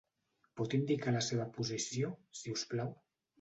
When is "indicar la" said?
0.77-1.21